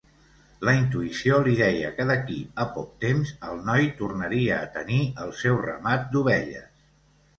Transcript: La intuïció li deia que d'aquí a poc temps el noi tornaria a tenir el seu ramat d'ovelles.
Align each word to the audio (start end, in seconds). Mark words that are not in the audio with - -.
La 0.67 0.73
intuïció 0.77 1.35
li 1.47 1.51
deia 1.59 1.91
que 1.99 2.07
d'aquí 2.11 2.39
a 2.65 2.67
poc 2.77 2.89
temps 3.05 3.35
el 3.51 3.61
noi 3.69 3.87
tornaria 4.03 4.57
a 4.63 4.73
tenir 4.79 4.99
el 5.27 5.35
seu 5.43 5.61
ramat 5.67 6.13
d'ovelles. 6.17 6.69